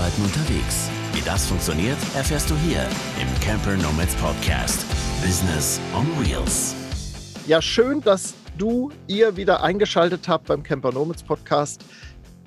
[0.00, 0.88] Arbeiten unterwegs.
[1.12, 2.88] Wie das funktioniert, erfährst du hier
[3.20, 4.86] im Camper Nomads Podcast.
[5.22, 6.74] Business on Wheels.
[7.46, 11.84] Ja, schön, dass du, ihr wieder eingeschaltet habt beim Camper Nomads Podcast.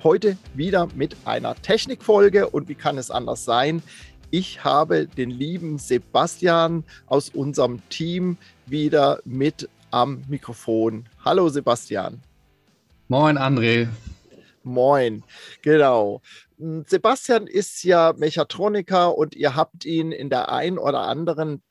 [0.02, 3.84] Heute wieder mit einer Technikfolge und wie kann es anders sein?
[4.32, 8.36] Ich habe den lieben Sebastian aus unserem Team
[8.66, 11.04] wieder mit am Mikrofon.
[11.24, 12.20] Hallo Sebastian.
[13.06, 13.86] Moin André.
[14.64, 15.22] Moin,
[15.62, 16.20] genau.
[16.64, 21.62] Hm, Sebastian ist ja Mechatroniker und ihr habt ihn in der ein oder anderen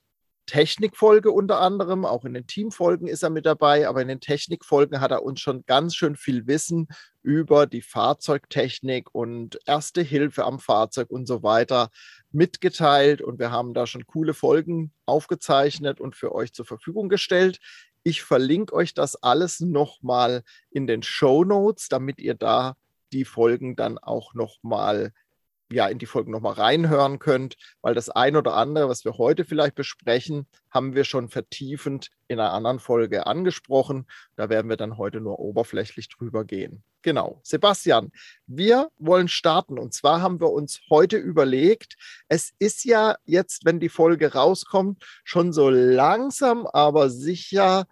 [0.45, 4.99] Technikfolge unter anderem, auch in den Teamfolgen ist er mit dabei, aber in den Technikfolgen
[4.99, 6.89] hat er uns schon ganz schön viel Wissen
[7.23, 11.89] über die Fahrzeugtechnik und Erste Hilfe am Fahrzeug und so weiter
[12.31, 17.59] mitgeteilt und wir haben da schon coole Folgen aufgezeichnet und für euch zur Verfügung gestellt.
[18.03, 22.75] Ich verlinke euch das alles nochmal in den Show Notes, damit ihr da
[23.13, 25.13] die Folgen dann auch nochmal
[25.73, 29.43] ja, in die Folgen nochmal reinhören könnt, weil das ein oder andere, was wir heute
[29.43, 34.05] vielleicht besprechen, haben wir schon vertiefend in einer anderen Folge angesprochen.
[34.35, 36.83] Da werden wir dann heute nur oberflächlich drüber gehen.
[37.01, 37.39] Genau.
[37.43, 38.11] Sebastian,
[38.45, 41.95] wir wollen starten und zwar haben wir uns heute überlegt,
[42.29, 47.87] es ist ja jetzt, wenn die Folge rauskommt, schon so langsam, aber sicher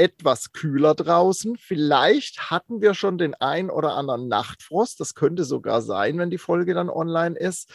[0.00, 1.58] etwas kühler draußen.
[1.58, 4.98] Vielleicht hatten wir schon den ein oder anderen Nachtfrost.
[4.98, 7.70] Das könnte sogar sein, wenn die Folge dann online ist.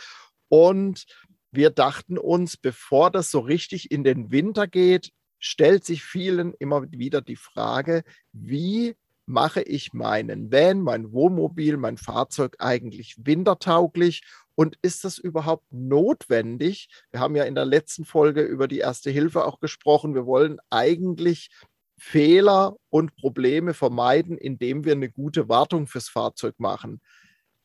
[0.50, 1.06] Und
[1.52, 6.92] wir dachten uns, bevor das so richtig in den Winter geht, stellt sich vielen immer
[6.92, 8.96] wieder die Frage, wie
[9.28, 14.24] mache ich meinen Van, mein Wohnmobil, mein Fahrzeug eigentlich wintertauglich
[14.56, 16.90] und ist das überhaupt notwendig?
[17.12, 20.16] Wir haben ja in der letzten Folge über die Erste Hilfe auch gesprochen.
[20.16, 21.50] Wir wollen eigentlich
[21.98, 27.02] Fehler und Probleme vermeiden, indem wir eine gute Wartung fürs Fahrzeug machen.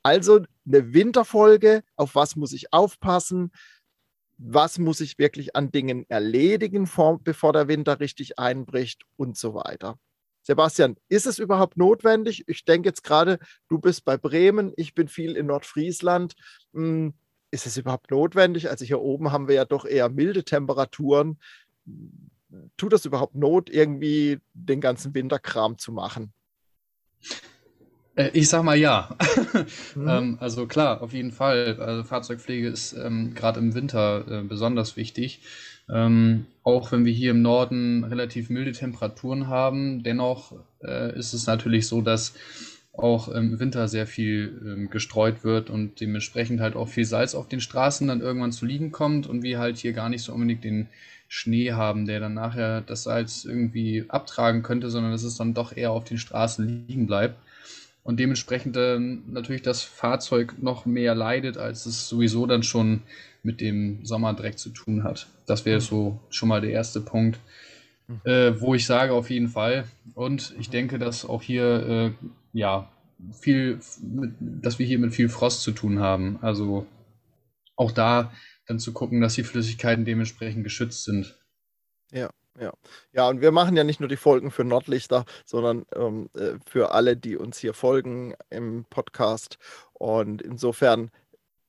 [0.03, 3.53] Also eine Winterfolge, auf was muss ich aufpassen,
[4.39, 6.89] was muss ich wirklich an Dingen erledigen,
[7.23, 9.99] bevor der Winter richtig einbricht und so weiter.
[10.43, 12.45] Sebastian, ist es überhaupt notwendig?
[12.49, 13.39] Ich denke jetzt gerade,
[13.69, 16.35] du bist bei Bremen, ich bin viel in Nordfriesland.
[16.73, 17.13] Hm,
[17.51, 18.71] ist es überhaupt notwendig?
[18.71, 21.39] Also hier oben haben wir ja doch eher milde Temperaturen
[22.77, 26.33] tut das überhaupt Not, irgendwie den ganzen Winterkram zu machen?
[28.17, 29.17] Äh, ich sag mal ja.
[29.95, 30.09] mhm.
[30.09, 31.79] ähm, also klar, auf jeden Fall.
[31.81, 35.41] Also Fahrzeugpflege ist ähm, gerade im Winter äh, besonders wichtig.
[35.89, 40.53] Ähm, auch wenn wir hier im Norden relativ milde Temperaturen haben, dennoch
[40.85, 42.35] äh, ist es natürlich so, dass
[42.93, 47.49] auch im Winter sehr viel ähm, gestreut wird und dementsprechend halt auch viel Salz auf
[47.49, 50.65] den Straßen dann irgendwann zu liegen kommt und wir halt hier gar nicht so unbedingt
[50.65, 50.89] den
[51.33, 55.77] Schnee haben, der dann nachher das Salz irgendwie abtragen könnte, sondern dass es dann doch
[55.77, 57.37] eher auf den Straßen liegen bleibt.
[58.03, 63.03] Und dementsprechend dann natürlich das Fahrzeug noch mehr leidet, als es sowieso dann schon
[63.45, 65.29] mit dem Sommerdreck zu tun hat.
[65.47, 67.39] Das wäre so schon mal der erste Punkt,
[68.09, 68.21] mhm.
[68.25, 69.85] äh, wo ich sage auf jeden Fall.
[70.15, 72.11] Und ich denke, dass auch hier, äh,
[72.53, 72.91] ja,
[73.39, 76.41] viel, mit, dass wir hier mit viel Frost zu tun haben.
[76.43, 76.87] Also
[77.77, 78.33] auch da
[78.71, 81.37] dann zu gucken, dass die Flüssigkeiten dementsprechend geschützt sind.
[82.13, 82.73] Ja, ja.
[83.13, 86.93] Ja, und wir machen ja nicht nur die Folgen für Nordlichter, sondern ähm, äh, für
[86.93, 89.59] alle, die uns hier folgen im Podcast.
[89.93, 91.11] Und insofern,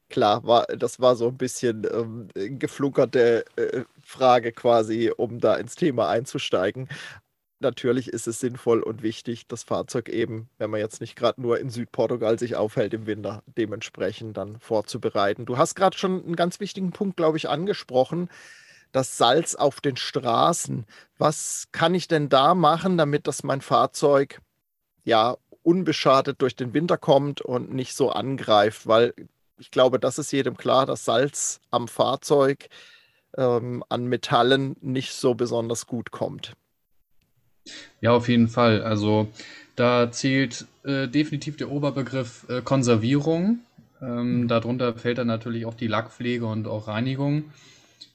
[0.10, 2.28] klar, war, das war so ein bisschen ähm,
[2.60, 6.88] geflunkerte äh, Frage quasi, um da ins Thema einzusteigen
[7.62, 11.60] natürlich ist es sinnvoll und wichtig, das Fahrzeug eben, wenn man jetzt nicht gerade nur
[11.60, 15.46] in Südportugal sich aufhält im Winter, dementsprechend dann vorzubereiten.
[15.46, 18.30] Du hast gerade schon einen ganz wichtigen Punkt, glaube ich, angesprochen.
[18.92, 20.86] Das Salz auf den Straßen.
[21.18, 24.42] Was kann ich denn da machen, damit das mein Fahrzeug
[25.04, 28.88] ja unbeschadet durch den Winter kommt und nicht so angreift?
[28.88, 29.14] Weil
[29.58, 32.68] ich glaube, das ist jedem klar, dass Salz am Fahrzeug
[33.38, 36.56] ähm, an Metallen nicht so besonders gut kommt.
[38.02, 38.84] Ja, auf jeden Fall.
[38.84, 39.28] Also
[39.76, 43.60] da zählt äh, definitiv der Oberbegriff äh, Konservierung.
[44.02, 44.48] Ähm, mhm.
[44.48, 47.36] darunter fällt dann natürlich auch die Lackpflege und auch Reinigung.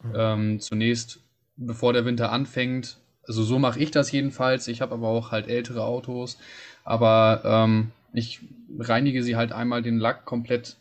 [0.02, 0.14] Mhm.
[0.14, 1.20] Ähm, zunächst,
[1.56, 4.68] bevor der Winter anfängt, also so mache ich das jedenfalls.
[4.68, 6.38] Ich habe aber auch halt ältere Autos,
[6.84, 8.40] aber ähm, ich
[8.78, 10.76] reinige sie halt einmal den Lack komplett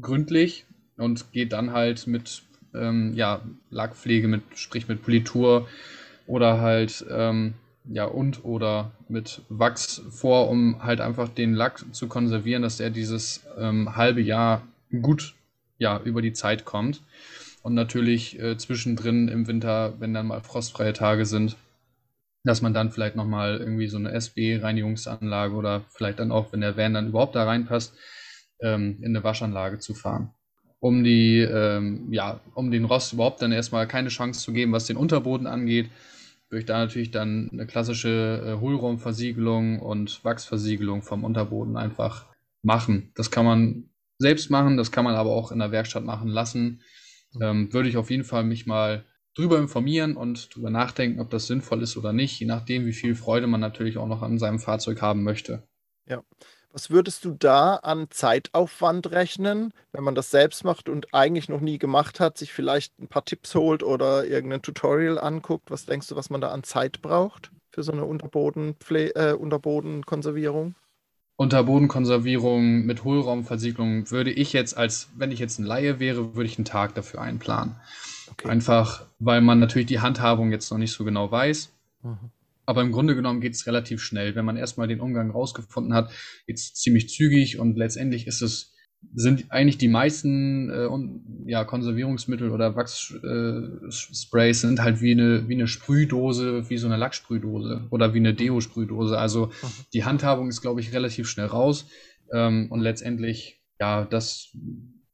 [0.00, 0.66] gründlich
[0.96, 2.42] und gehe dann halt mit
[2.74, 3.40] ähm, ja,
[3.70, 5.68] Lackpflege, mit, sprich mit Politur
[6.30, 7.54] oder halt ähm,
[7.84, 12.90] ja und oder mit Wachs vor, um halt einfach den Lack zu konservieren, dass er
[12.90, 14.62] dieses ähm, halbe Jahr
[15.02, 15.34] gut
[15.78, 17.02] ja über die Zeit kommt.
[17.62, 21.56] Und natürlich äh, zwischendrin im Winter, wenn dann mal frostfreie Tage sind,
[22.44, 26.76] dass man dann vielleicht nochmal irgendwie so eine SB-Reinigungsanlage oder vielleicht dann auch, wenn der
[26.76, 27.92] Van dann überhaupt da reinpasst,
[28.60, 30.30] ähm, in eine Waschanlage zu fahren.
[30.78, 34.86] Um die, ähm, ja, um den Rost überhaupt dann erstmal keine Chance zu geben, was
[34.86, 35.90] den Unterboden angeht,
[36.50, 42.26] würde ich da natürlich dann eine klassische äh, Hohlraumversiegelung und Wachsversiegelung vom Unterboden einfach
[42.62, 43.12] machen.
[43.14, 46.82] Das kann man selbst machen, das kann man aber auch in der Werkstatt machen lassen.
[47.34, 47.42] Mhm.
[47.42, 49.04] Ähm, würde ich auf jeden Fall mich mal
[49.34, 53.14] drüber informieren und drüber nachdenken, ob das sinnvoll ist oder nicht, je nachdem, wie viel
[53.14, 55.62] Freude man natürlich auch noch an seinem Fahrzeug haben möchte.
[56.06, 56.22] Ja.
[56.72, 61.60] Was würdest du da an Zeitaufwand rechnen, wenn man das selbst macht und eigentlich noch
[61.60, 65.70] nie gemacht hat, sich vielleicht ein paar Tipps holt oder irgendein Tutorial anguckt?
[65.70, 70.76] Was denkst du, was man da an Zeit braucht für so eine Unterbodenpfle äh, Unterbodenkonservierung?
[71.36, 76.58] Unterbodenkonservierung mit Hohlraumversiegelung würde ich jetzt als, wenn ich jetzt ein Laie wäre, würde ich
[76.58, 77.76] einen Tag dafür einplanen.
[78.30, 78.48] Okay.
[78.48, 81.72] Einfach, weil man natürlich die Handhabung jetzt noch nicht so genau weiß.
[82.02, 82.30] Mhm.
[82.70, 84.36] Aber im Grunde genommen geht es relativ schnell.
[84.36, 86.12] Wenn man erstmal den Umgang rausgefunden hat,
[86.46, 88.72] geht es ziemlich zügig und letztendlich ist es,
[89.12, 95.54] sind eigentlich die meisten äh, ja, Konservierungsmittel oder Wachssprays äh, sind halt wie eine, wie
[95.54, 99.18] eine Sprühdose, wie so eine Lacksprühdose oder wie eine Deo-Sprühdose.
[99.18, 99.66] Also mhm.
[99.92, 101.88] die Handhabung ist, glaube ich, relativ schnell raus.
[102.32, 104.56] Ähm, und letztendlich, ja, das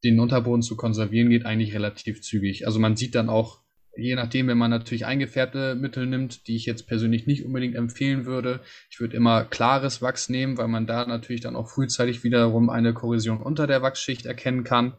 [0.04, 2.66] den Unterboden zu konservieren geht eigentlich relativ zügig.
[2.66, 3.62] Also man sieht dann auch,
[3.96, 8.26] je nachdem, wenn man natürlich eingefärbte Mittel nimmt, die ich jetzt persönlich nicht unbedingt empfehlen
[8.26, 8.60] würde,
[8.90, 12.94] ich würde immer klares Wachs nehmen, weil man da natürlich dann auch frühzeitig wiederum eine
[12.94, 14.94] Korrosion unter der Wachsschicht erkennen kann.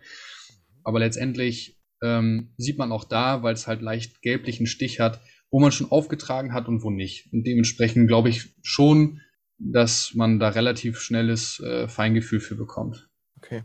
[0.83, 5.59] Aber letztendlich ähm, sieht man auch da, weil es halt leicht gelblichen Stich hat, wo
[5.59, 7.31] man schon aufgetragen hat und wo nicht.
[7.31, 9.21] Und dementsprechend glaube ich schon,
[9.57, 13.09] dass man da relativ schnelles äh, Feingefühl für bekommt.
[13.37, 13.63] Okay.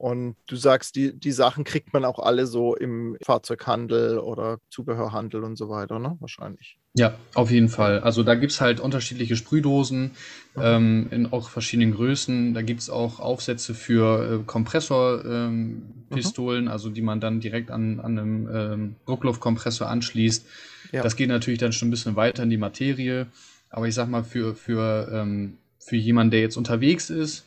[0.00, 5.44] Und du sagst, die, die Sachen kriegt man auch alle so im Fahrzeughandel oder Zubehörhandel
[5.44, 6.16] und so weiter, ne?
[6.20, 6.78] Wahrscheinlich.
[6.94, 8.00] Ja, auf jeden Fall.
[8.00, 10.12] Also da gibt es halt unterschiedliche Sprühdosen
[10.54, 10.62] mhm.
[10.62, 12.54] ähm, in auch verschiedenen Größen.
[12.54, 16.70] Da gibt es auch Aufsätze für äh, Kompressorpistolen, ähm, mhm.
[16.70, 20.46] also die man dann direkt an, an einem ähm, Druckluftkompressor anschließt.
[20.92, 21.02] Ja.
[21.02, 23.26] Das geht natürlich dann schon ein bisschen weiter in die Materie.
[23.68, 27.44] Aber ich sag mal, für, für, ähm, für jemanden, der jetzt unterwegs ist,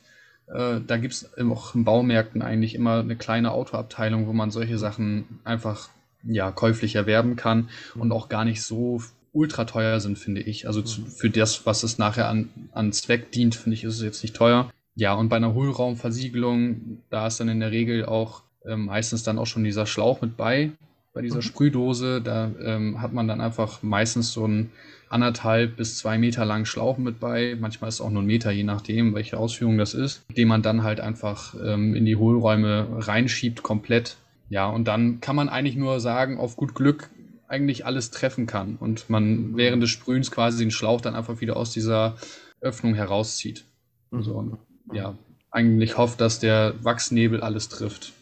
[0.47, 4.77] äh, da gibt es auch in Baumärkten eigentlich immer eine kleine Autoabteilung, wo man solche
[4.77, 5.89] Sachen einfach
[6.23, 9.01] ja, käuflich erwerben kann und auch gar nicht so
[9.33, 10.67] ultra teuer sind, finde ich.
[10.67, 14.01] Also zu, für das, was es nachher an, an Zweck dient, finde ich, ist es
[14.01, 14.71] jetzt nicht teuer.
[14.95, 19.39] Ja, und bei einer Hohlraumversiegelung, da ist dann in der Regel auch ähm, meistens dann
[19.39, 20.71] auch schon dieser Schlauch mit bei,
[21.13, 21.43] bei dieser mhm.
[21.43, 22.21] Sprühdose.
[22.21, 24.71] Da ähm, hat man dann einfach meistens so ein
[25.09, 27.55] anderthalb bis zwei Meter langen Schlauch mit bei.
[27.59, 30.63] Manchmal ist es auch nur ein Meter, je nachdem, welche Ausführung das ist, den man
[30.63, 34.17] dann halt einfach ähm, in die Hohlräume reinschiebt komplett.
[34.49, 37.09] Ja, und dann kann man eigentlich nur sagen, auf gut Glück
[37.47, 41.55] eigentlich alles treffen kann und man während des Sprühens quasi den Schlauch dann einfach wieder
[41.55, 42.17] aus dieser
[42.61, 43.65] Öffnung herauszieht.
[44.09, 44.23] Mhm.
[44.23, 44.57] So, und,
[44.91, 45.15] ja,
[45.51, 48.13] eigentlich hofft, dass der Wachsnebel alles trifft.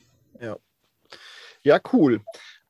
[0.42, 0.58] Ja.
[1.64, 2.22] Ja, cool.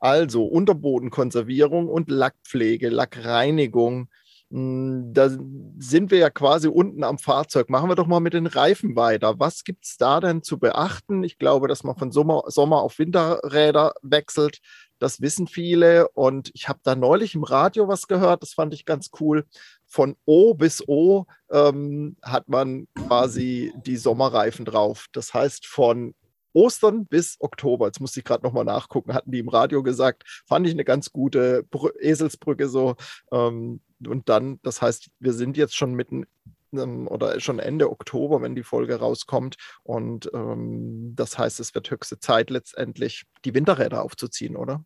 [0.02, 4.10] Also Unterbodenkonservierung und Lackpflege, Lackreinigung.
[4.50, 5.30] Hm, da
[5.78, 7.70] sind wir ja quasi unten am Fahrzeug.
[7.70, 9.40] Machen wir doch mal mit den Reifen weiter.
[9.40, 11.24] Was gibt es da denn zu beachten?
[11.24, 14.60] Ich glaube, dass man von Sommer, Sommer auf Winterräder wechselt.
[14.98, 16.10] Das wissen viele.
[16.10, 18.42] Und ich habe da neulich im Radio was gehört.
[18.42, 19.46] Das fand ich ganz cool.
[19.86, 25.06] Von O bis O ähm, hat man quasi die Sommerreifen drauf.
[25.12, 26.16] Das heißt, von
[26.54, 27.88] Ostern bis Oktober.
[27.88, 30.44] Jetzt musste ich gerade nochmal nachgucken, hatten die im Radio gesagt.
[30.48, 32.96] Fand ich eine ganz gute Br Eselsbrücke so.
[33.32, 36.26] Ähm, und dann, das heißt, wir sind jetzt schon mitten
[36.74, 39.56] ähm, oder schon Ende Oktober, wenn die Folge rauskommt.
[39.84, 44.84] Und ähm, das heißt, es wird höchste Zeit letztendlich, die Winterräder aufzuziehen, oder?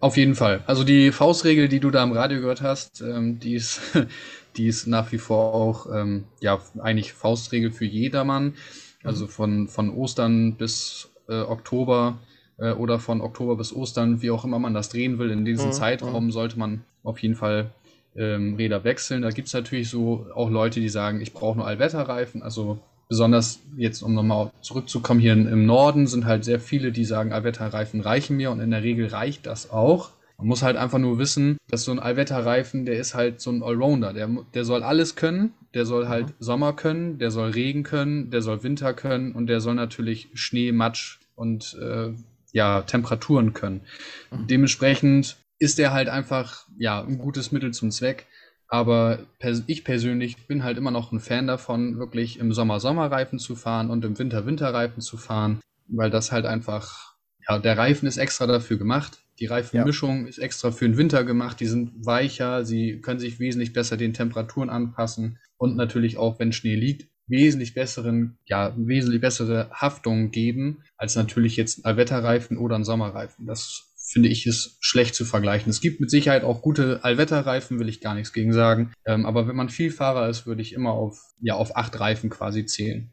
[0.00, 0.62] Auf jeden Fall.
[0.66, 3.80] Also die Faustregel, die du da im Radio gehört hast, ähm, die, ist,
[4.56, 8.54] die ist nach wie vor auch ähm, ja eigentlich Faustregel für jedermann.
[9.02, 9.28] Also mhm.
[9.28, 12.18] von, von Ostern bis äh, Oktober
[12.58, 15.30] äh, oder von Oktober bis Ostern, wie auch immer man das drehen will.
[15.30, 15.72] In diesem mhm.
[15.72, 16.30] Zeitraum mhm.
[16.32, 17.70] sollte man auf jeden Fall
[18.16, 19.22] ähm, Räder wechseln.
[19.22, 22.42] Da gibt es natürlich so auch Leute, die sagen, ich brauche nur Allwetterreifen.
[22.42, 27.32] Also besonders jetzt, um nochmal zurückzukommen, hier im Norden sind halt sehr viele, die sagen,
[27.32, 30.10] Allwetterreifen reichen mir und in der Regel reicht das auch.
[30.38, 33.62] Man muss halt einfach nur wissen, dass so ein Allwetterreifen, der ist halt so ein
[33.62, 34.12] Allrounder.
[34.12, 35.52] Der, der soll alles können.
[35.74, 36.34] Der soll halt mhm.
[36.38, 40.72] Sommer können, der soll Regen können, der soll Winter können und der soll natürlich Schnee,
[40.72, 42.12] Matsch und äh,
[42.52, 43.82] ja, Temperaturen können.
[44.30, 44.46] Mhm.
[44.46, 48.26] Dementsprechend ist der halt einfach ja, ein gutes Mittel zum Zweck.
[48.68, 53.38] Aber pers ich persönlich bin halt immer noch ein Fan davon, wirklich im Sommer Sommerreifen
[53.38, 57.14] zu fahren und im Winter Winterreifen zu fahren, weil das halt einfach,
[57.48, 59.18] ja, der Reifen ist extra dafür gemacht.
[59.38, 60.28] Die Reifenmischung ja.
[60.28, 61.60] ist extra für den Winter gemacht.
[61.60, 66.52] Die sind weicher, sie können sich wesentlich besser den Temperaturen anpassen und natürlich auch, wenn
[66.52, 72.76] Schnee liegt, wesentlich besseren, ja, wesentlich bessere Haftung geben, als natürlich jetzt ein Allwetterreifen oder
[72.76, 73.46] ein Sommerreifen.
[73.46, 75.68] Das finde ich ist schlecht zu vergleichen.
[75.68, 78.92] Es gibt mit Sicherheit auch gute Allwetterreifen, will ich gar nichts gegen sagen.
[79.04, 82.30] Ähm, aber wenn man viel Fahrer ist, würde ich immer auf, ja, auf acht Reifen
[82.30, 83.12] quasi zählen.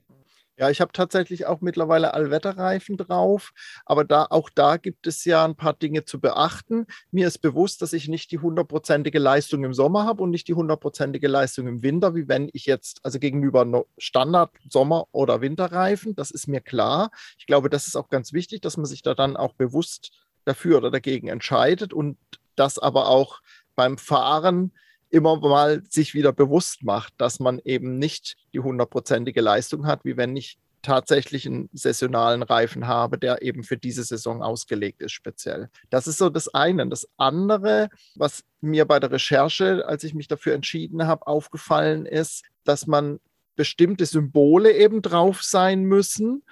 [0.57, 3.51] Ja, ich habe tatsächlich auch mittlerweile Allwetterreifen drauf,
[3.85, 6.87] aber da, auch da gibt es ja ein paar Dinge zu beachten.
[7.11, 10.53] Mir ist bewusst, dass ich nicht die hundertprozentige Leistung im Sommer habe und nicht die
[10.53, 13.65] hundertprozentige Leistung im Winter, wie wenn ich jetzt, also gegenüber
[13.97, 17.11] Standard Sommer- oder Winterreifen, das ist mir klar.
[17.37, 20.11] Ich glaube, das ist auch ganz wichtig, dass man sich da dann auch bewusst
[20.45, 22.17] dafür oder dagegen entscheidet und
[22.55, 23.41] das aber auch
[23.75, 24.71] beim Fahren
[25.09, 30.17] immer mal sich wieder bewusst macht, dass man eben nicht die hundertprozentige Leistung hat, wie
[30.17, 35.69] wenn ich tatsächlich einen saisonalen Reifen habe, der eben für diese Saison ausgelegt ist, speziell.
[35.89, 36.87] Das ist so das eine.
[36.87, 42.43] Das andere, was mir bei der Recherche, als ich mich dafür entschieden habe, aufgefallen ist,
[42.65, 43.19] dass man
[43.55, 46.43] bestimmte Symbole eben drauf sein müssen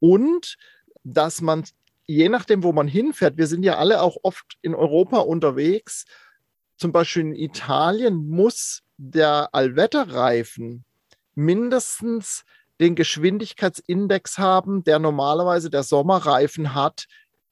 [0.00, 0.56] und
[1.02, 1.64] dass man
[2.06, 6.06] je nachdem, wo man hinfährt, wir sind ja alle auch oft in Europa unterwegs,
[6.78, 10.84] zum Beispiel in Italien muss der Allwetterreifen
[11.34, 12.44] mindestens
[12.80, 17.06] den Geschwindigkeitsindex haben, der normalerweise der Sommerreifen hat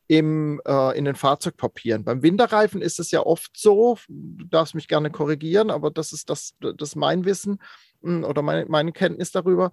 [0.08, 2.04] im, äh, in den Fahrzeugpapieren.
[2.04, 6.30] Beim Winterreifen ist es ja oft so, du darfst mich gerne korrigieren, aber das ist
[6.30, 7.58] das, das mein Wissen
[8.02, 9.72] hm, oder meine, meine Kenntnis darüber,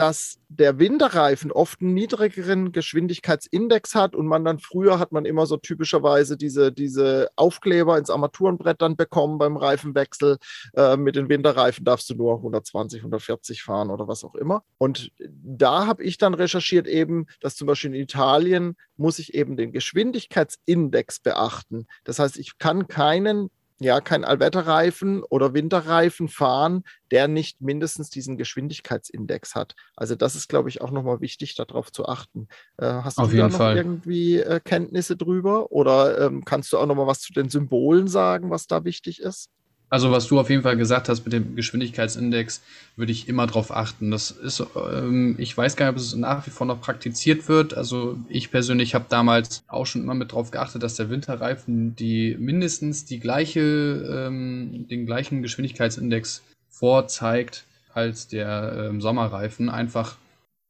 [0.00, 5.44] dass der Winterreifen oft einen niedrigeren Geschwindigkeitsindex hat und man dann früher hat man immer
[5.44, 10.38] so typischerweise diese, diese Aufkleber ins Armaturenbrett dann bekommen beim Reifenwechsel.
[10.74, 14.62] Äh, mit den Winterreifen darfst du nur 120, 140 fahren oder was auch immer.
[14.78, 19.58] Und da habe ich dann recherchiert eben, dass zum Beispiel in Italien muss ich eben
[19.58, 21.86] den Geschwindigkeitsindex beachten.
[22.04, 23.50] Das heißt, ich kann keinen
[23.80, 29.74] ja, kein Allwetterreifen oder Winterreifen fahren, der nicht mindestens diesen Geschwindigkeitsindex hat.
[29.96, 32.48] Also das ist, glaube ich, auch nochmal wichtig, darauf zu achten.
[32.76, 33.78] Äh, hast Auf du da noch Fall.
[33.78, 35.72] irgendwie äh, Kenntnisse drüber?
[35.72, 39.48] Oder ähm, kannst du auch nochmal was zu den Symbolen sagen, was da wichtig ist?
[39.92, 42.62] Also was du auf jeden Fall gesagt hast mit dem Geschwindigkeitsindex,
[42.94, 44.12] würde ich immer drauf achten.
[44.12, 47.74] Das ist, ähm, ich weiß gar nicht, ob es nach wie vor noch praktiziert wird.
[47.74, 52.36] Also ich persönlich habe damals auch schon immer mit drauf geachtet, dass der Winterreifen die
[52.38, 59.70] mindestens die gleiche, ähm, den gleichen Geschwindigkeitsindex vorzeigt als der ähm, Sommerreifen.
[59.70, 60.18] Einfach,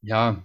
[0.00, 0.42] ja,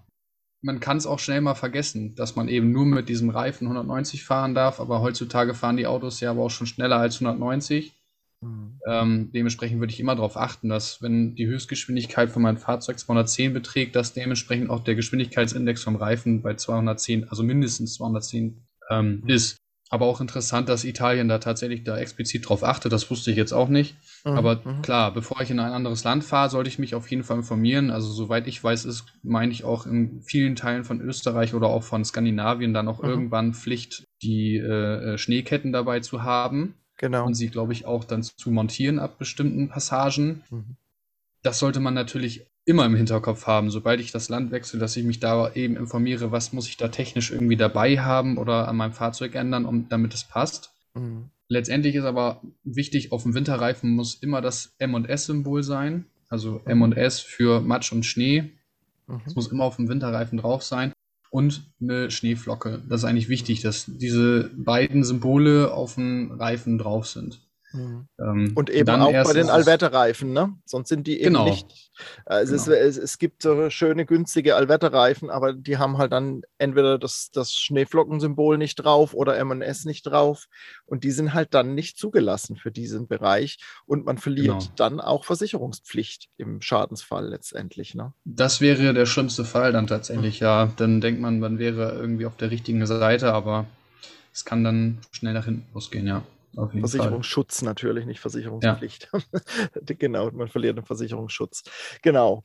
[0.61, 4.25] man kann es auch schnell mal vergessen, dass man eben nur mit diesem Reifen 190
[4.25, 7.93] fahren darf, aber heutzutage fahren die Autos ja aber auch schon schneller als 190.
[8.45, 8.79] Mhm.
[8.87, 13.53] Ähm, dementsprechend würde ich immer darauf achten, dass wenn die Höchstgeschwindigkeit von meinem Fahrzeug 210
[13.53, 19.29] beträgt, dass dementsprechend auch der Geschwindigkeitsindex vom Reifen bei 210, also mindestens 210 ähm, Mhm.
[19.29, 19.57] ist.
[19.91, 22.91] Aber auch interessant, dass Italien da tatsächlich da explizit drauf achtet.
[22.91, 23.95] Das wusste ich jetzt auch nicht.
[24.25, 24.81] Mhm, Aber mhm.
[24.81, 27.91] klar, bevor ich in ein anderes Land fahre, sollte ich mich auf jeden Fall informieren.
[27.91, 31.83] Also soweit ich weiß, ist, meine ich auch in vielen Teilen von Österreich oder auch
[31.83, 33.09] von Skandinavien dann auch Mhm.
[33.09, 37.25] irgendwann Pflicht, die äh, äh, Schneeketten dabei zu haben Genau.
[37.25, 40.43] und sie, glaube ich, auch dann zu montieren ab bestimmten Passagen.
[40.49, 40.77] Mhm.
[41.43, 45.03] Das sollte man natürlich immer im Hinterkopf haben, sobald ich das Land wechsle, dass ich
[45.03, 48.93] mich da eben informiere, was muss ich da technisch irgendwie dabei haben oder an meinem
[48.93, 50.71] Fahrzeug ändern, um, damit es passt.
[50.95, 51.29] Mhm.
[51.47, 56.05] Letztendlich ist aber wichtig, auf dem Winterreifen muss immer das M&S-Symbol sein.
[56.27, 56.93] Also Mhm.
[56.93, 58.51] M&S für Matsch und Schnee.
[59.07, 59.21] Mhm.
[59.25, 60.91] Es muss immer auf dem Winterreifen drauf sein.
[61.35, 62.81] Und eine Schneeflocke.
[62.87, 67.44] Das ist eigentlich wichtig, dass diese beiden Symbole auf dem Reifen drauf sind.
[67.75, 68.07] Mhm.
[68.19, 70.53] Ähm, Und eben auch bei den Allwetterreifen, ne?
[70.65, 71.45] Sonst sind die eben Genau.
[71.45, 71.91] nicht.
[72.25, 72.77] Also Genau.
[72.77, 77.53] es, es, gibt so schöne, günstige Allwetterreifen, aber die haben halt dann entweder das, das
[77.53, 80.47] Schneeflockensymbol nicht drauf oder M&S nicht drauf.
[80.85, 83.57] Und die sind halt dann nicht zugelassen für diesen Bereich.
[83.85, 84.71] Und man verliert Genau.
[84.75, 88.13] dann auch Versicherungspflicht im Schadensfall letztendlich, ne?
[88.25, 90.71] Das wäre der schlimmste Fall dann tatsächlich, ja.
[90.77, 93.65] Dann denkt man, man wäre irgendwie auf der richtigen Seite, aber
[94.33, 96.23] es kann dann schnell nach hinten losgehen, ja.
[96.57, 96.79] Jeden Fall.
[96.81, 99.09] Versicherungsschutz natürlich, nicht Versicherungspflicht.
[99.85, 101.63] genau, man verliert den Versicherungsschutz.
[102.01, 102.43] Genau.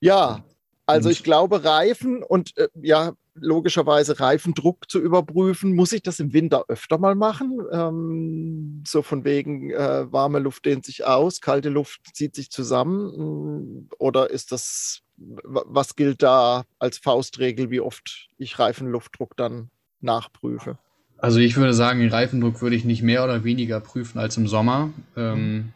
[0.00, 0.44] Ja,
[0.86, 6.32] also ich glaube, Reifen und äh, ja, logischerweise Reifendruck zu überprüfen, muss ich das im
[6.32, 7.58] Winter öfter mal machen.
[7.72, 13.82] Ähm, so von wegen, äh, warme Luft dehnt sich aus, kalte Luft zieht sich zusammen.
[13.84, 19.70] Mm, Oder ist das, wa- was gilt da als Faustregel, wie oft ich Reifenluftdruck dann
[20.00, 20.78] nachprüfe?
[21.18, 24.48] Also ich würde sagen, den Reifendruck würde ich nicht mehr oder weniger prüfen als im
[24.48, 24.90] Sommer.
[25.16, 25.72] Ähm,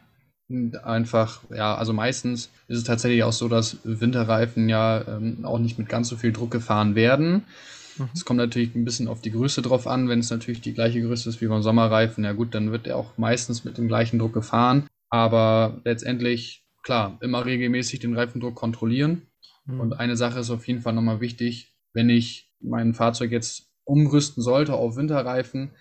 [0.82, 5.78] einfach, ja, also meistens ist es tatsächlich auch so, dass Winterreifen ja ähm, auch nicht
[5.78, 7.44] mit ganz so viel Druck gefahren werden.
[7.96, 8.08] Mhm.
[8.14, 10.08] Es kommt natürlich ein bisschen auf die Größe drauf an.
[10.08, 12.96] Wenn es natürlich die gleiche Größe ist wie beim Sommerreifen, ja gut, dann wird er
[12.96, 14.86] auch meistens mit dem gleichen Druck gefahren.
[15.08, 19.22] Aber letztendlich klar, immer regelmäßig den Reifendruck kontrollieren.
[19.66, 19.80] Mhm.
[19.80, 24.42] Und eine Sache ist auf jeden Fall nochmal wichtig, wenn ich mein Fahrzeug jetzt umrüsten
[24.42, 25.72] sollte auf Winterreifen,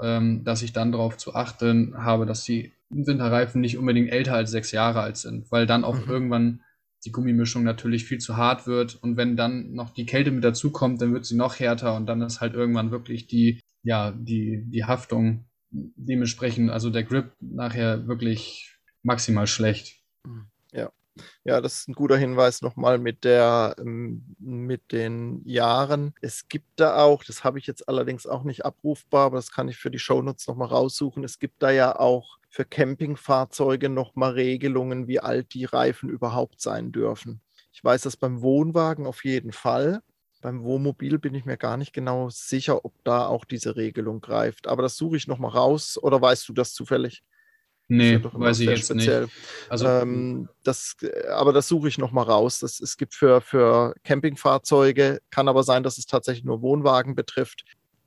[0.00, 4.50] ähm, dass ich dann darauf zu achten habe, dass die Winterreifen nicht unbedingt älter als
[4.50, 6.10] sechs Jahre alt sind, weil dann auch mhm.
[6.10, 6.60] irgendwann
[7.04, 11.00] die Gummimischung natürlich viel zu hart wird und wenn dann noch die Kälte mit dazukommt,
[11.00, 14.84] dann wird sie noch härter und dann ist halt irgendwann wirklich die, ja, die, die
[14.84, 20.00] Haftung dementsprechend, also der Grip nachher wirklich maximal schlecht.
[20.72, 20.92] Ja.
[21.44, 26.14] Ja, das ist ein guter Hinweis nochmal mit der ähm, mit den Jahren.
[26.20, 29.68] Es gibt da auch, das habe ich jetzt allerdings auch nicht abrufbar, aber das kann
[29.68, 31.24] ich für die Shownotes nochmal raussuchen.
[31.24, 36.92] Es gibt da ja auch für Campingfahrzeuge nochmal Regelungen, wie alt die Reifen überhaupt sein
[36.92, 37.40] dürfen.
[37.72, 40.02] Ich weiß das beim Wohnwagen auf jeden Fall.
[40.42, 44.66] Beim Wohnmobil bin ich mir gar nicht genau sicher, ob da auch diese Regelung greift.
[44.66, 45.96] Aber das suche ich nochmal raus.
[46.02, 47.22] Oder weißt du das zufällig?
[47.92, 49.22] Nee, ja weiß ich jetzt speziell.
[49.22, 49.34] nicht.
[49.68, 50.96] Also, ähm, das,
[51.30, 52.58] aber das suche ich nochmal raus.
[52.60, 57.64] Das, es gibt für, für Campingfahrzeuge, kann aber sein, dass es tatsächlich nur Wohnwagen betrifft,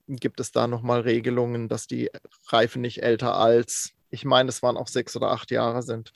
[0.08, 2.10] gibt es da nochmal Regelungen, dass die
[2.48, 6.14] Reifen nicht älter als, ich meine, es waren auch sechs oder acht Jahre sind.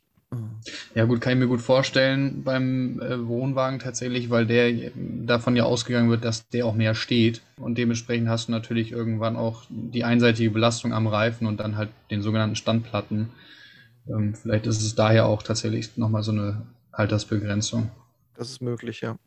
[0.94, 5.64] Ja, gut, kann ich mir gut vorstellen beim äh, Wohnwagen tatsächlich, weil der davon ja
[5.64, 7.42] ausgegangen wird, dass der auch mehr steht.
[7.58, 11.90] Und dementsprechend hast du natürlich irgendwann auch die einseitige Belastung am Reifen und dann halt
[12.12, 13.30] den sogenannten Standplatten.
[14.10, 17.92] Ähm, vielleicht ist es daher auch tatsächlich nochmal so eine Altersbegrenzung.
[18.36, 19.18] Das ist möglich, ja.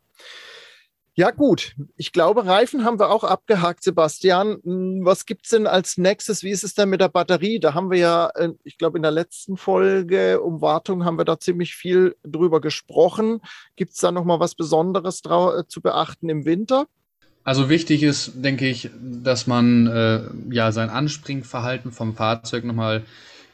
[1.15, 1.75] Ja, gut.
[1.95, 4.57] Ich glaube, Reifen haben wir auch abgehakt, Sebastian.
[4.63, 6.41] Hm, was gibt es denn als nächstes?
[6.41, 7.59] Wie ist es denn mit der Batterie?
[7.59, 11.25] Da haben wir ja, äh, ich glaube, in der letzten Folge um Wartung haben wir
[11.25, 13.41] da ziemlich viel drüber gesprochen.
[13.75, 16.87] Gibt es da nochmal was Besonderes äh, zu beachten im Winter?
[17.43, 23.03] Also wichtig ist, denke ich, dass man äh, ja sein Anspringverhalten vom Fahrzeug nochmal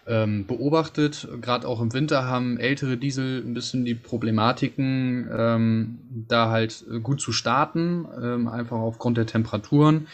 [0.10, 1.28] ähm, beobachtet.
[1.40, 7.22] Gerade auch im Winter haben ältere Diesel ein bisschen die Problematiken, ähm, da halt gut
[7.22, 10.08] zu starten, ähm, einfach aufgrund der Temperaturen.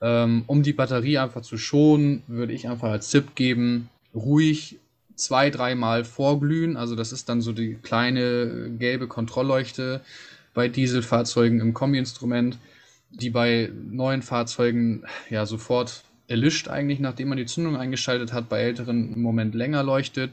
[0.00, 4.78] Ähm, um die Batterie einfach zu schonen, würde ich einfach als Tipp geben, ruhig
[5.14, 6.76] zwei, dreimal vorglühen.
[6.76, 10.00] Also das ist dann so die kleine gelbe Kontrollleuchte
[10.54, 12.58] bei Dieselfahrzeugen im Kombi-Instrument,
[13.10, 18.60] die bei neuen Fahrzeugen ja sofort erlischt eigentlich, nachdem man die Zündung eingeschaltet hat, bei
[18.60, 20.32] älteren im Moment länger leuchtet.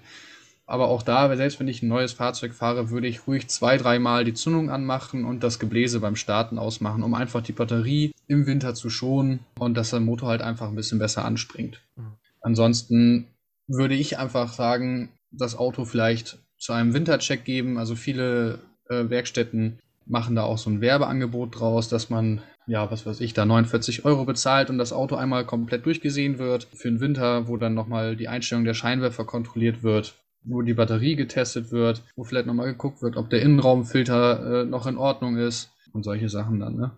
[0.65, 4.23] Aber auch da, selbst wenn ich ein neues Fahrzeug fahre, würde ich ruhig zwei, dreimal
[4.23, 8.73] die Zündung anmachen und das Gebläse beim Starten ausmachen, um einfach die Batterie im Winter
[8.73, 11.81] zu schonen und dass der Motor halt einfach ein bisschen besser anspringt.
[11.97, 12.13] Mhm.
[12.41, 13.27] Ansonsten
[13.67, 17.77] würde ich einfach sagen, das Auto vielleicht zu einem Wintercheck geben.
[17.77, 23.05] Also viele äh, Werkstätten machen da auch so ein Werbeangebot draus, dass man ja, was
[23.05, 26.67] weiß ich, da 49 Euro bezahlt und das Auto einmal komplett durchgesehen wird.
[26.73, 31.15] Für den Winter, wo dann nochmal die Einstellung der Scheinwerfer kontrolliert wird, wo die Batterie
[31.15, 35.71] getestet wird, wo vielleicht nochmal geguckt wird, ob der Innenraumfilter äh, noch in Ordnung ist
[35.91, 36.91] und solche Sachen dann, ne?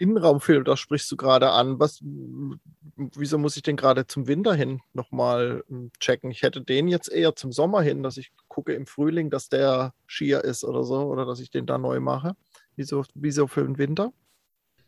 [0.00, 1.78] Innenraumfilter sprichst du gerade an.
[1.78, 2.00] Was,
[2.96, 6.30] wieso muss ich den gerade zum Winter hin nochmal hm, checken?
[6.30, 9.92] Ich hätte den jetzt eher zum Sommer hin, dass ich gucke im Frühling, dass der
[10.06, 12.34] schier ist oder so, oder dass ich den da neu mache.
[12.76, 14.12] Wieso, wieso für den Winter?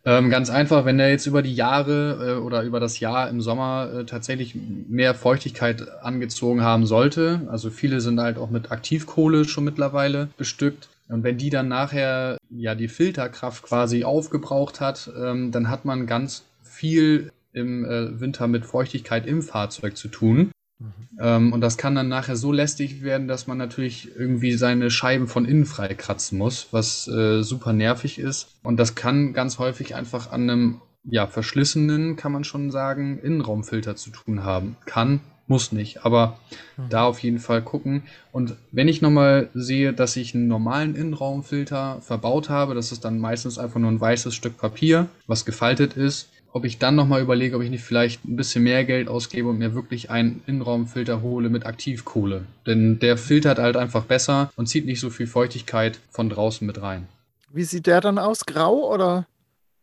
[0.05, 3.40] Ähm, ganz einfach, wenn er jetzt über die Jahre äh, oder über das Jahr im
[3.40, 9.44] Sommer äh, tatsächlich mehr Feuchtigkeit angezogen haben sollte, also viele sind halt auch mit Aktivkohle
[9.44, 10.88] schon mittlerweile bestückt.
[11.09, 16.07] Und wenn die dann nachher ja die Filterkraft quasi aufgebraucht hat, ähm, dann hat man
[16.07, 20.53] ganz viel im äh, Winter mit Feuchtigkeit im Fahrzeug zu tun.
[20.79, 20.93] Mhm.
[21.21, 25.29] Ähm, und das kann dann nachher so lästig werden, dass man natürlich irgendwie seine Scheiben
[25.29, 28.49] von innen freikratzen muss, was äh, super nervig ist.
[28.62, 33.97] Und das kann ganz häufig einfach an einem ja, verschlissenen, kann man schon sagen, Innenraumfilter
[33.97, 34.77] zu tun haben.
[34.87, 35.21] Kann,
[35.53, 36.38] muss nicht, aber
[36.79, 36.88] mhm.
[36.88, 38.05] da auf jeden Fall gucken.
[38.33, 43.19] Und wenn ich nochmal sehe, dass ich einen normalen Innenraumfilter verbaut habe, das ist dann
[43.19, 47.55] meistens einfach nur ein weißes Stück Papier, was gefaltet ist, ob ich dann nochmal überlege,
[47.55, 51.51] ob ich nicht vielleicht ein bisschen mehr Geld ausgebe und mir wirklich einen Innenraumfilter hole
[51.51, 52.47] mit Aktivkohle.
[52.67, 56.81] Denn der filtert halt einfach besser und zieht nicht so viel Feuchtigkeit von draußen mit
[56.81, 57.09] rein.
[57.53, 58.47] Wie sieht der dann aus?
[58.47, 59.27] Grau oder?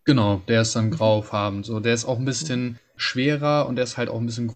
[0.04, 1.64] Genau, der ist dann graufarben.
[1.64, 4.48] So, der ist auch ein bisschen schwerer und der ist halt auch ein bisschen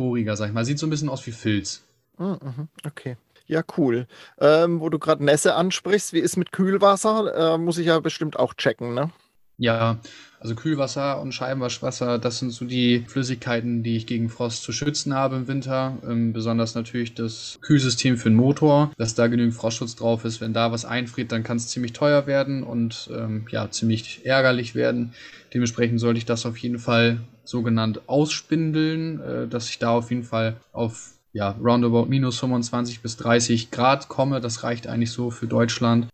[0.00, 0.64] grobporiger, sag ich mal.
[0.64, 1.82] Sieht so ein bisschen aus wie Filz.
[2.18, 3.16] Mm, mhm, okay.
[3.46, 4.06] Ja, cool.
[4.38, 7.54] Ähm, wo du gerade Nässe ansprichst, wie ist mit Kühlwasser?
[7.54, 9.10] Äh, muss ich ja bestimmt auch checken, ne?
[9.58, 9.98] Ja,
[10.38, 15.12] also Kühlwasser und Scheibenwaschwasser, das sind so die Flüssigkeiten, die ich gegen Frost zu schützen
[15.12, 15.98] habe im Winter.
[16.08, 20.40] Ähm, besonders natürlich das Kühlsystem für den Motor, dass da genügend Frostschutz drauf ist.
[20.40, 24.74] Wenn da was einfriert, dann kann es ziemlich teuer werden und ähm, ja, ziemlich ärgerlich
[24.74, 25.12] werden.
[25.52, 30.24] Dementsprechend sollte ich das auf jeden Fall sogenannt ausspindeln, äh, dass ich da auf jeden
[30.24, 34.40] Fall auf ja, roundabout minus 25 bis 30 Grad komme.
[34.40, 36.08] Das reicht eigentlich so für Deutschland.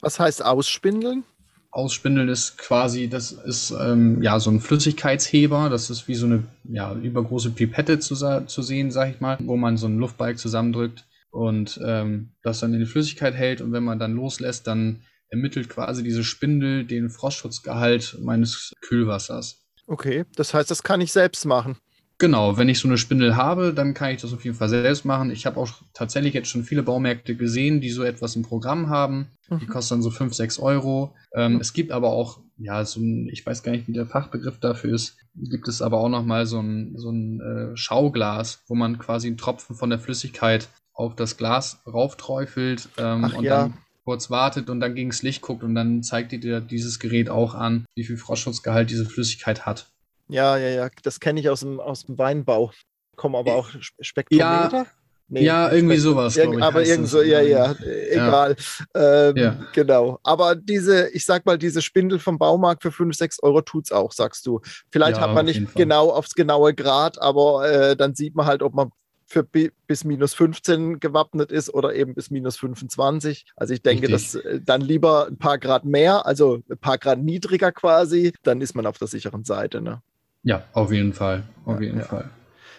[0.00, 1.24] Was heißt ausspindeln?
[1.70, 5.68] Ausspindeln ist quasi, das ist ähm, ja so ein Flüssigkeitsheber.
[5.70, 8.14] Das ist wie so eine ja, übergroße Pipette zu,
[8.46, 12.72] zu sehen, sag ich mal, wo man so einen Luftbalg zusammendrückt und ähm, das dann
[12.74, 13.60] in die Flüssigkeit hält.
[13.60, 19.63] Und wenn man dann loslässt, dann ermittelt quasi diese Spindel den Frostschutzgehalt meines Kühlwassers.
[19.86, 21.76] Okay, das heißt, das kann ich selbst machen.
[22.18, 25.04] Genau, wenn ich so eine Spindel habe, dann kann ich das auf jeden Fall selbst
[25.04, 25.30] machen.
[25.30, 29.30] Ich habe auch tatsächlich jetzt schon viele Baumärkte gesehen, die so etwas im Programm haben.
[29.48, 29.58] Mhm.
[29.58, 31.14] Die kosten dann so 5, 6 Euro.
[31.34, 31.60] Ähm, mhm.
[31.60, 34.94] Es gibt aber auch, ja, so ein, ich weiß gar nicht, wie der Fachbegriff dafür
[34.94, 39.26] ist, gibt es aber auch nochmal so ein, so ein äh, Schauglas, wo man quasi
[39.26, 43.62] einen Tropfen von der Flüssigkeit auf das Glas raufträufelt ähm, und ja.
[43.62, 47.30] dann kurz wartet und dann gegen das Licht guckt und dann zeigt dir dieses Gerät
[47.30, 49.88] auch an, wie viel Frostschutzgehalt diese Flüssigkeit hat.
[50.28, 52.72] Ja, ja, ja, das kenne ich aus dem, aus dem Weinbau.
[53.16, 54.78] Kommen aber auch Spektrometer?
[54.78, 54.86] Ja.
[55.26, 56.36] Nee, ja, irgendwie sowas.
[56.36, 57.74] Irg ich, aber irgend so, ja, ja,
[58.10, 58.56] egal.
[58.94, 59.28] Ja.
[59.30, 59.66] Ähm, ja.
[59.72, 60.18] Genau.
[60.22, 63.92] Aber diese, ich sag mal, diese Spindel vom Baumarkt für 5, 6 Euro tut es
[63.92, 64.60] auch, sagst du.
[64.92, 68.62] Vielleicht ja, hat man nicht genau aufs genaue Grad, aber äh, dann sieht man halt,
[68.62, 68.90] ob man
[69.34, 73.46] für bis minus 15 gewappnet ist oder eben bis minus 25.
[73.56, 74.42] Also ich denke, Richtig.
[74.42, 78.60] dass äh, dann lieber ein paar Grad mehr, also ein paar Grad niedriger quasi, dann
[78.60, 79.82] ist man auf der sicheren Seite.
[79.82, 80.00] Ne?
[80.44, 81.42] Ja, auf jeden Fall.
[81.64, 82.04] Auf jeden ja.
[82.04, 82.30] Fall.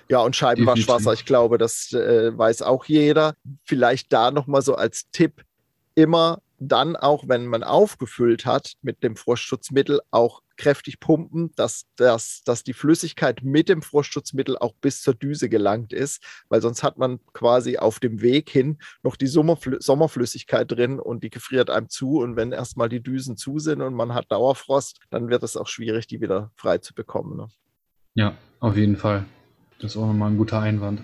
[0.08, 3.36] Ja, und Scheibenwaschwasser, ich glaube, das äh, weiß auch jeder.
[3.66, 5.44] Vielleicht da nochmal so als Tipp,
[5.96, 12.42] immer dann auch, wenn man aufgefüllt hat mit dem Frostschutzmittel, auch kräftig pumpen, dass, dass,
[12.44, 16.98] dass die Flüssigkeit mit dem Frostschutzmittel auch bis zur Düse gelangt ist, weil sonst hat
[16.98, 21.90] man quasi auf dem Weg hin noch die Sommerflü Sommerflüssigkeit drin und die gefriert einem
[21.90, 22.20] zu.
[22.20, 25.68] Und wenn erstmal die Düsen zu sind und man hat Dauerfrost, dann wird es auch
[25.68, 27.38] schwierig, die wieder frei zu bekommen.
[27.38, 27.48] Ne?
[28.16, 29.26] Ja, auf jeden Fall.
[29.80, 31.04] Das ist auch nochmal ein guter Einwand.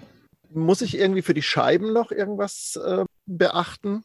[0.49, 4.03] Muss ich irgendwie für die Scheiben noch irgendwas äh, beachten?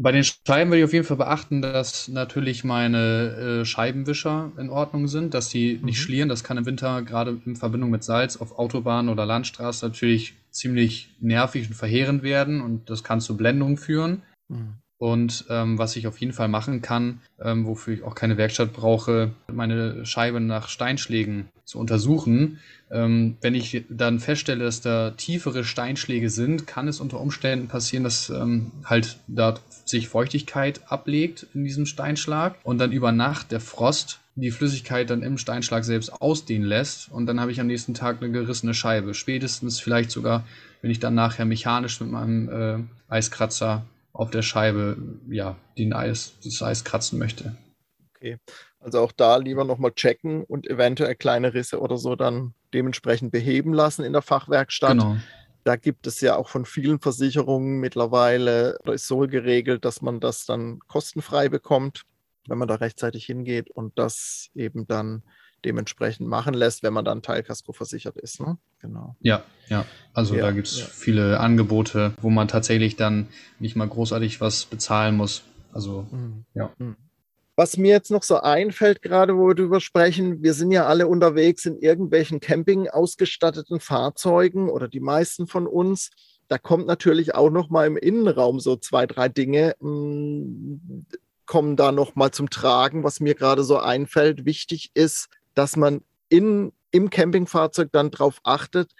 [0.00, 4.70] Bei den Scheiben will ich auf jeden Fall beachten, dass natürlich meine äh, Scheibenwischer in
[4.70, 6.02] Ordnung sind, dass die nicht mhm.
[6.02, 6.28] schlieren.
[6.28, 11.16] Das kann im Winter gerade in Verbindung mit Salz auf Autobahnen oder Landstraße natürlich ziemlich
[11.18, 14.22] nervig und verheerend werden und das kann zu Blendungen führen.
[14.48, 14.74] Mhm.
[14.98, 18.72] Und ähm, was ich auf jeden Fall machen kann, ähm, wofür ich auch keine Werkstatt
[18.72, 22.58] brauche, meine Scheibe nach Steinschlägen zu untersuchen.
[22.90, 28.02] Ähm, wenn ich dann feststelle, dass da tiefere Steinschläge sind, kann es unter Umständen passieren,
[28.02, 33.60] dass ähm, halt da sich Feuchtigkeit ablegt in diesem Steinschlag und dann über Nacht der
[33.60, 37.94] Frost die Flüssigkeit dann im Steinschlag selbst ausdehnen lässt und dann habe ich am nächsten
[37.94, 39.14] Tag eine gerissene Scheibe.
[39.14, 40.44] Spätestens vielleicht sogar,
[40.80, 43.84] wenn ich dann nachher mechanisch mit meinem äh, Eiskratzer
[44.18, 44.96] auf der Scheibe
[45.30, 47.56] ja, den Eis, das Eis kratzen möchte.
[48.16, 48.38] Okay,
[48.80, 53.72] also auch da lieber nochmal checken und eventuell kleine Risse oder so dann dementsprechend beheben
[53.72, 54.98] lassen in der Fachwerkstatt.
[54.98, 55.16] Genau.
[55.62, 60.18] Da gibt es ja auch von vielen Versicherungen mittlerweile, da ist so geregelt, dass man
[60.18, 62.02] das dann kostenfrei bekommt,
[62.48, 65.22] wenn man da rechtzeitig hingeht und das eben dann
[65.64, 68.40] dementsprechend machen lässt, wenn man dann Teilkasko versichert ist.
[68.40, 68.58] Ne?
[68.80, 69.16] Genau.
[69.20, 69.84] Ja, ja.
[70.12, 70.86] Also ja, da gibt es ja.
[70.86, 75.42] viele Angebote, wo man tatsächlich dann nicht mal großartig was bezahlen muss.
[75.72, 76.44] Also mhm.
[76.54, 76.72] ja.
[76.78, 76.96] Mhm.
[77.56, 81.08] Was mir jetzt noch so einfällt, gerade wo wir darüber sprechen, wir sind ja alle
[81.08, 86.10] unterwegs in irgendwelchen Camping ausgestatteten Fahrzeugen oder die meisten von uns.
[86.46, 91.06] Da kommt natürlich auch noch mal im Innenraum so zwei, drei Dinge mh, mm,
[91.48, 94.44] kommen da noch mal zum Tragen, was mir gerade so einfällt.
[94.44, 98.92] Wichtig ist, dass man in, im Campingfahrzeug dann darauf achtet,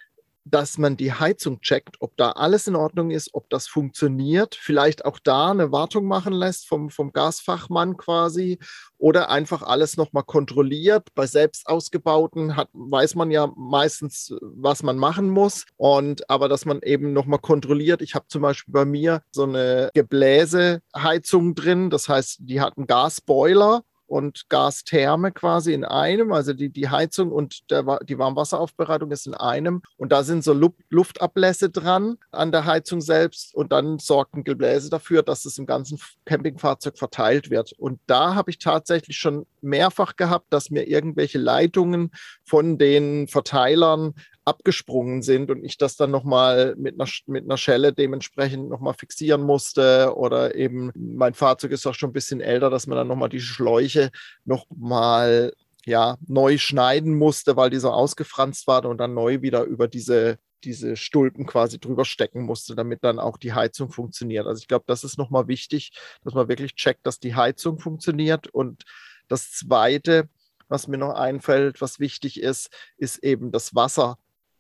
[0.45, 5.05] dass man die Heizung checkt, ob da alles in Ordnung ist, ob das funktioniert, vielleicht
[5.05, 8.59] auch da eine Wartung machen lässt vom, vom Gasfachmann quasi
[8.97, 11.09] oder einfach alles nochmal kontrolliert.
[11.15, 16.65] Bei selbst ausgebauten hat, weiß man ja meistens, was man machen muss und aber dass
[16.65, 18.03] man eben nochmal kontrolliert.
[18.03, 22.87] Ich habe zum Beispiel bei mir so eine Gebläseheizung drin, das heißt, die hat einen
[22.87, 29.27] Gasboiler und Gastherme quasi in einem, also die, die Heizung und der, die Warmwasseraufbereitung ist
[29.27, 30.53] in einem und da sind so
[30.91, 35.67] Luftablässe dran an der Heizung selbst und dann sorgt ein Gebläse dafür, dass es im
[35.67, 37.73] ganzen Campingfahrzeug verteilt wird.
[37.73, 42.11] Und da habe ich tatsächlich schon mehrfach gehabt, dass mir irgendwelche Leitungen
[42.45, 44.15] von den Verteilern
[44.49, 49.43] abgesprungen sind und ich das dann nochmal mit einer, mit einer Schelle dementsprechend nochmal fixieren
[49.43, 53.29] musste oder eben mein Fahrzeug ist auch schon ein bisschen älter, dass man dann nochmal
[53.29, 54.11] die Schläuche
[54.45, 55.53] nochmal
[55.85, 60.39] ja, neu schneiden musste, weil die so ausgefranst waren und dann neu wieder über diese,
[60.65, 64.47] diese Stulpen quasi drüber stecken musste, damit dann auch die Heizung funktioniert.
[64.47, 65.93] Also ich glaube, das ist nochmal wichtig,
[66.25, 68.49] dass man wirklich checkt, dass die Heizung funktioniert.
[68.49, 68.85] Und
[69.29, 70.29] das Zweite,
[70.69, 74.19] was mir noch einfällt, was wichtig ist, ist eben das Wasser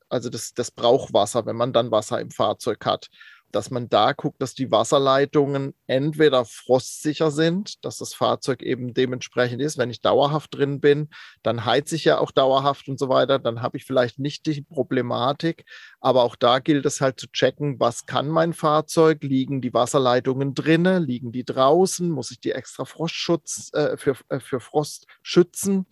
[0.08, 3.08] also das, das Brauchwasser, wenn man dann Wasser im Fahrzeug hat
[3.52, 9.62] dass man da guckt, dass die Wasserleitungen entweder frostsicher sind, dass das Fahrzeug eben dementsprechend
[9.62, 9.78] ist.
[9.78, 11.08] Wenn ich dauerhaft drin bin,
[11.42, 13.38] dann heize ich ja auch dauerhaft und so weiter.
[13.38, 15.64] Dann habe ich vielleicht nicht die Problematik.
[16.00, 19.22] Aber auch da gilt es halt zu checken, was kann mein Fahrzeug?
[19.22, 21.02] Liegen die Wasserleitungen drinnen?
[21.02, 22.10] Liegen die draußen?
[22.10, 25.86] Muss ich die extra Frostschutz äh, für, äh, für Frost schützen?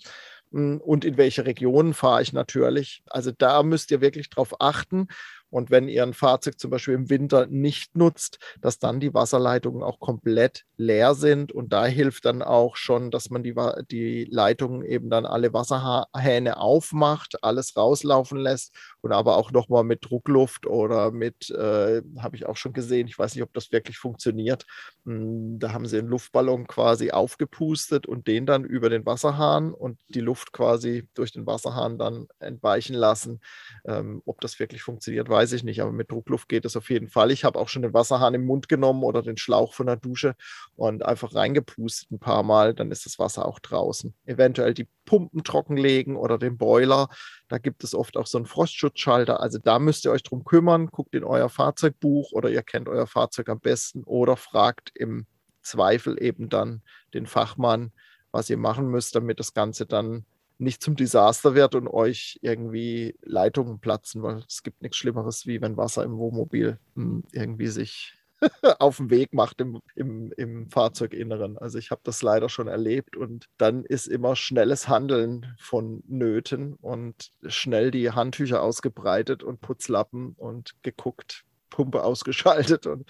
[0.50, 3.02] Und in welche Regionen fahre ich natürlich.
[3.10, 5.08] Also da müsst ihr wirklich drauf achten.
[5.50, 9.82] Und wenn ihr ein Fahrzeug zum Beispiel im Winter nicht nutzt, dass dann die Wasserleitungen
[9.82, 11.52] auch komplett leer sind.
[11.52, 13.54] Und da hilft dann auch schon, dass man die,
[13.90, 20.04] die Leitungen eben dann alle Wasserhähne aufmacht, alles rauslaufen lässt und aber auch nochmal mit
[20.04, 23.98] Druckluft oder mit, äh, habe ich auch schon gesehen, ich weiß nicht, ob das wirklich
[23.98, 24.66] funktioniert.
[25.04, 29.98] Hm, da haben sie einen Luftballon quasi aufgepustet und den dann über den Wasserhahn und
[30.08, 33.40] die Luft quasi durch den Wasserhahn dann entweichen lassen.
[33.86, 37.08] Ähm, ob das wirklich funktioniert, weiß ich nicht, aber mit Druckluft geht es auf jeden
[37.08, 37.30] Fall.
[37.30, 40.34] Ich habe auch schon den Wasserhahn im Mund genommen oder den Schlauch von der Dusche
[40.76, 44.14] und einfach reingepustet ein paar Mal, dann ist das Wasser auch draußen.
[44.24, 47.08] Eventuell die Pumpen trockenlegen oder den Boiler.
[47.48, 49.40] Da gibt es oft auch so einen Frostschutzschalter.
[49.40, 50.86] Also da müsst ihr euch drum kümmern.
[50.86, 55.26] Guckt in euer Fahrzeugbuch oder ihr kennt euer Fahrzeug am besten oder fragt im
[55.60, 56.80] Zweifel eben dann
[57.12, 57.92] den Fachmann,
[58.30, 60.24] was ihr machen müsst, damit das Ganze dann
[60.58, 65.60] nicht zum Desaster wird und euch irgendwie Leitungen platzen, weil es gibt nichts Schlimmeres, wie
[65.60, 68.14] wenn Wasser im Wohnmobil hm, irgendwie sich
[68.78, 71.58] auf den Weg macht im, im, im Fahrzeuginneren.
[71.58, 76.74] Also ich habe das leider schon erlebt und dann ist immer schnelles Handeln von Nöten
[76.74, 83.08] und schnell die Handtücher ausgebreitet und Putzlappen und geguckt, Pumpe ausgeschaltet und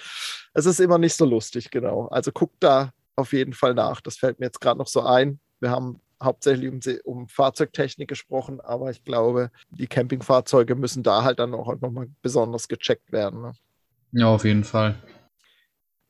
[0.55, 2.07] es ist immer nicht so lustig, genau.
[2.07, 4.01] Also guckt da auf jeden Fall nach.
[4.01, 5.41] Das fällt mir jetzt gerade noch so ein.
[5.61, 11.39] Wir haben hauptsächlich um, um, Fahrzeugtechnik gesprochen, aber ich glaube, die Campingfahrzeuge müssen da halt
[11.39, 13.43] dann auch noch mal besonders gecheckt werden.
[13.43, 13.53] Ne?
[14.13, 14.97] Ja, auf jeden Fall.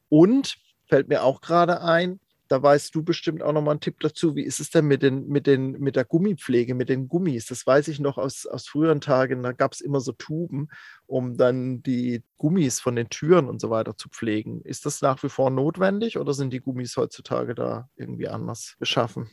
[0.08, 3.98] Und fällt mir auch gerade ein, da weißt du bestimmt auch noch mal einen Tipp
[4.00, 4.36] dazu.
[4.36, 7.46] Wie ist es denn mit, den, mit, den, mit der Gummipflege, mit den Gummis?
[7.46, 9.42] Das weiß ich noch aus, aus früheren Tagen.
[9.42, 10.68] Da gab es immer so Tuben,
[11.06, 14.62] um dann die Gummis von den Türen und so weiter zu pflegen.
[14.62, 19.28] Ist das nach wie vor notwendig oder sind die Gummis heutzutage da irgendwie anders beschaffen?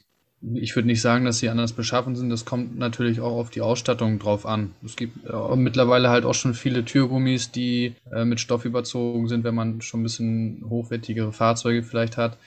[0.55, 2.29] Ich würde nicht sagen, dass sie anders beschaffen sind.
[2.29, 4.71] Das kommt natürlich auch auf die Ausstattung drauf an.
[4.85, 9.43] Es gibt äh, mittlerweile halt auch schon viele Türgummis, die äh, mit Stoff überzogen sind,
[9.43, 12.37] wenn man schon ein bisschen hochwertigere Fahrzeuge vielleicht hat.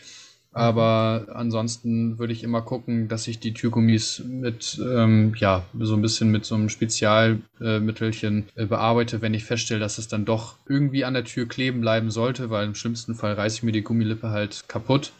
[0.52, 6.00] Aber ansonsten würde ich immer gucken, dass ich die Türgummis mit, ähm, ja, so ein
[6.00, 11.04] bisschen mit so einem Spezialmittelchen äh, bearbeite, wenn ich feststelle, dass es dann doch irgendwie
[11.04, 14.30] an der Tür kleben bleiben sollte, weil im schlimmsten Fall reiße ich mir die Gummilippe
[14.30, 15.12] halt kaputt.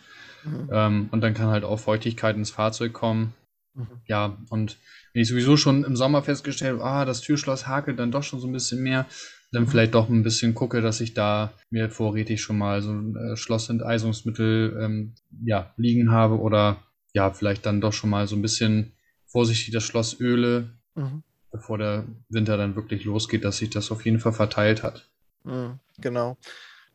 [0.46, 0.68] Mhm.
[0.72, 3.34] Ähm, und dann kann halt auch Feuchtigkeit ins Fahrzeug kommen.
[3.74, 3.86] Mhm.
[4.06, 4.78] Ja, und
[5.12, 8.40] wenn ich sowieso schon im Sommer festgestellt habe, ah, das Türschloss hakelt dann doch schon
[8.40, 9.06] so ein bisschen mehr,
[9.52, 9.68] dann mhm.
[9.68, 13.36] vielleicht doch ein bisschen gucke, dass ich da mir vorrätig schon mal so ein äh,
[13.36, 16.82] Schlossenteisungsmittel ähm, ja, liegen habe oder
[17.12, 18.92] ja, vielleicht dann doch schon mal so ein bisschen
[19.26, 21.22] vorsichtig das Schloss öle, mhm.
[21.50, 25.08] bevor der Winter dann wirklich losgeht, dass sich das auf jeden Fall verteilt hat.
[25.44, 26.36] Mhm, genau.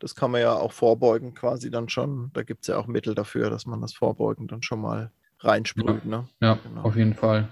[0.02, 2.32] Das kann man ja auch vorbeugen quasi dann schon.
[2.34, 5.12] Da gibt es ja auch Mittel dafür, dass man das Vorbeugen dann schon mal
[5.42, 6.02] reinsprüht.
[6.04, 6.28] Ja, ne?
[6.42, 6.82] ja genau.
[6.82, 7.48] auf jeden Fall.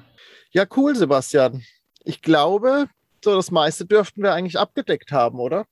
[0.52, 1.62] Ja, cool, Sebastian.
[2.04, 2.88] Ich glaube,
[3.24, 5.66] so das meiste dürften wir eigentlich abgedeckt haben, oder?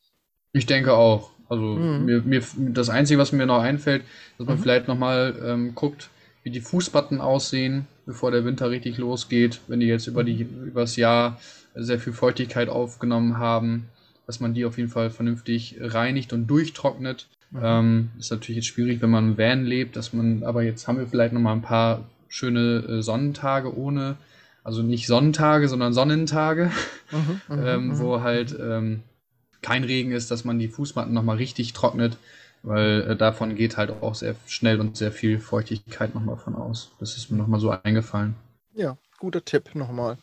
[0.54, 1.32] Ich denke auch.
[1.50, 2.06] Also mhm.
[2.06, 4.04] mir, mir, das Einzige, was mir noch einfällt,
[4.38, 4.62] dass man mhm.
[4.62, 6.10] vielleicht nochmal ähm, guckt,
[6.44, 10.96] wie die Fußbatten aussehen, bevor der Winter richtig losgeht, wenn die jetzt über die übers
[10.96, 11.40] Jahr
[11.74, 13.90] sehr viel Feuchtigkeit aufgenommen haben
[14.28, 17.28] dass man die auf jeden Fall vernünftig reinigt und durchtrocknet.
[17.52, 17.60] Mhm.
[17.64, 21.00] Ähm, ist natürlich jetzt schwierig, wenn man im Van lebt, dass man, aber jetzt haben
[21.00, 24.18] wir vielleicht noch mal ein paar schöne äh, Sonnentage ohne,
[24.64, 26.72] also nicht Sonnentage, sondern Sonnentage,
[27.12, 28.00] mhm, mhm ähm, mhm.
[28.00, 29.02] wo halt ähm,
[29.62, 32.18] kein Regen ist, dass man die Fußmatten noch mal richtig trocknet,
[32.64, 36.56] weil äh, davon geht halt auch sehr schnell und sehr viel Feuchtigkeit noch mal von
[36.56, 36.92] aus.
[37.00, 38.36] Das ist mir noch mal so eingefallen.
[38.74, 40.18] Ja, guter Tipp nochmal.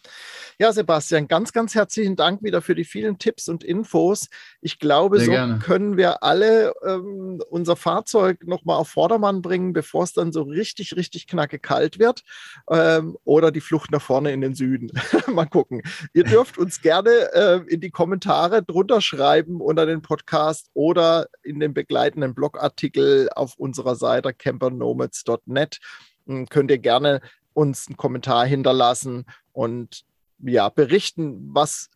[0.59, 4.29] Ja, Sebastian, ganz, ganz herzlichen Dank wieder für die vielen Tipps und Infos.
[4.61, 5.59] Ich glaube, Sehr so gerne.
[5.59, 10.97] können wir alle ähm, unser Fahrzeug nochmal auf Vordermann bringen, bevor es dann so richtig,
[10.97, 12.23] richtig knacke kalt wird.
[12.71, 14.93] Ähm, oder die Flucht nach vorne in den Süden.
[15.27, 15.83] mal gucken.
[16.13, 21.59] Ihr dürft uns gerne äh, in die Kommentare drunter schreiben unter den Podcast oder in
[21.59, 25.81] den begleitenden Blogartikel auf unserer Seite campernomads.net
[26.27, 27.21] hm, könnt ihr gerne
[27.55, 30.05] uns einen Kommentar hinterlassen und
[30.45, 31.91] ja, berichten, was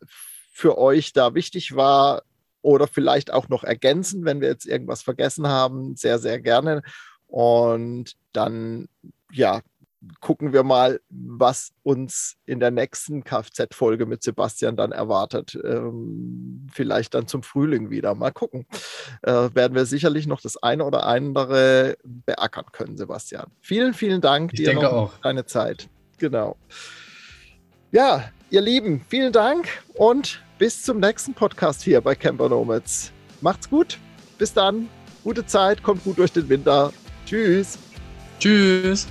[0.51, 2.23] für euch da wichtig war
[2.61, 6.81] oder vielleicht auch noch ergänzen, wenn wir jetzt irgendwas vergessen haben, sehr, sehr gerne.
[7.27, 8.89] Und dann,
[9.31, 9.61] ja,
[10.21, 15.59] gucken wir mal, was uns in der nächsten Kfz-Folge mit Sebastian dann erwartet.
[15.63, 18.15] Ähm, vielleicht dann zum Frühling wieder.
[18.15, 18.65] Mal gucken.
[19.21, 23.51] Äh, werden wir sicherlich noch das eine oder andere beackern können, Sebastian.
[23.61, 25.11] Vielen, vielen Dank ich dir denke auch.
[25.13, 25.89] für deine Zeit.
[26.17, 26.57] Genau.
[27.91, 33.11] Ja, ihr Lieben, vielen Dank und bis zum nächsten Podcast hier bei Camper Nomads.
[33.41, 33.97] Macht's gut.
[34.37, 34.89] Bis dann.
[35.23, 35.83] Gute Zeit.
[35.83, 36.91] Kommt gut durch den Winter.
[37.25, 37.77] Tschüss.
[38.39, 39.07] Tschüss.